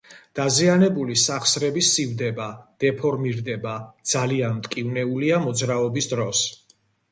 დაზიანებული 0.37 1.17
სახსრები 1.23 1.83
სივდება, 1.87 2.47
დეფორმირდება, 2.85 3.75
ძალიან 4.15 4.59
მტკივნეულია 4.59 5.41
მოძრაობის 5.47 6.13
დროს. 6.17 6.45